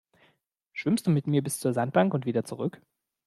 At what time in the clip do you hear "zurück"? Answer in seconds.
2.43-2.81